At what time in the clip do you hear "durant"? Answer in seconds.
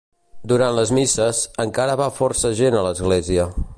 0.51-0.71